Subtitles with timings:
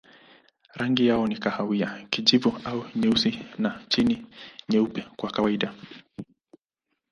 [0.73, 4.25] Rangi yao ni kahawia, kijivu au nyeusi na chini
[4.69, 5.73] nyeupe kwa kawaida.